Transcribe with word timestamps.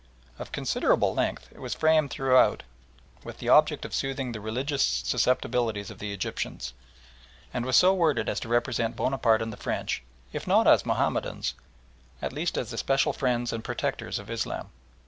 Of 0.39 0.51
considerable 0.51 1.13
length, 1.13 1.49
it 1.51 1.59
was 1.59 1.75
framed 1.75 2.09
throughout 2.09 2.63
with 3.23 3.37
the 3.37 3.49
object 3.49 3.85
of 3.85 3.93
soothing 3.93 4.31
the 4.31 4.41
religious 4.41 4.81
susceptibilities 4.81 5.91
of 5.91 5.99
the 5.99 6.11
Egyptians, 6.11 6.73
and 7.53 7.67
was 7.67 7.75
so 7.77 7.93
worded 7.93 8.27
as 8.27 8.39
to 8.39 8.47
represent 8.49 8.95
Bonaparte 8.95 9.43
and 9.43 9.53
the 9.53 9.57
French, 9.57 10.01
if 10.33 10.47
not 10.47 10.65
as 10.65 10.87
Mahomedans, 10.87 11.53
at 12.19 12.33
least 12.33 12.57
as 12.57 12.71
the 12.71 12.79
special 12.79 13.13
friends 13.13 13.53
and 13.53 13.63
protectors 13.63 14.17
of 14.17 14.31
Islam. 14.31 14.71